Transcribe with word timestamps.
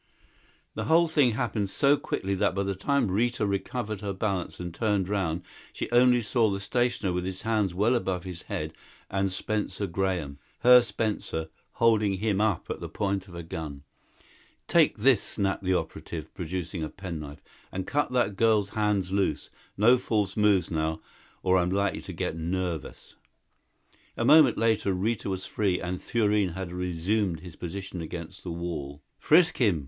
The 0.73 0.85
whole 0.85 1.07
thing 1.07 1.33
happened 1.33 1.69
so 1.69 1.95
quickly 1.95 2.33
that 2.33 2.55
by 2.55 2.63
the 2.63 2.73
time 2.73 3.11
Rita 3.11 3.45
recovered 3.45 4.01
her 4.01 4.13
balance 4.13 4.59
and 4.59 4.73
turned 4.73 5.07
around 5.11 5.43
she 5.73 5.91
only 5.91 6.23
saw 6.23 6.49
the 6.49 6.59
stationer 6.59 7.13
with 7.13 7.23
his 7.23 7.43
hands 7.43 7.75
well 7.75 7.93
above 7.93 8.23
his 8.23 8.41
head 8.49 8.73
and 9.11 9.31
Spencer 9.31 9.85
Graham 9.85 10.39
her 10.61 10.81
Spencer 10.81 11.49
holding 11.73 12.13
him 12.15 12.41
up 12.41 12.67
at 12.71 12.79
the 12.79 12.89
point 12.89 13.27
of 13.27 13.35
a 13.35 13.43
gun. 13.43 13.83
"Take 14.67 14.97
this," 14.97 15.21
snapped 15.21 15.63
the 15.63 15.75
operative, 15.75 16.33
producing 16.33 16.81
a 16.83 16.89
penknife, 16.89 17.43
"and 17.71 17.85
cut 17.85 18.11
that 18.11 18.35
girl's 18.35 18.69
hands 18.69 19.11
loose! 19.11 19.51
No 19.77 19.99
false 19.99 20.35
moves 20.35 20.71
now 20.71 20.99
or 21.43 21.59
I'm 21.59 21.69
likely 21.69 22.01
to 22.01 22.11
get 22.13 22.35
nervous!" 22.35 23.13
A 24.17 24.25
moment 24.25 24.57
later 24.57 24.93
Rita 24.93 25.29
was 25.29 25.45
free 25.45 25.79
and 25.79 26.01
Thurene 26.01 26.53
had 26.53 26.71
resumed 26.71 27.41
his 27.41 27.55
position 27.55 28.01
against 28.01 28.41
the 28.41 28.49
wall. 28.51 29.03
"Frisk 29.19 29.57
him!" 29.57 29.79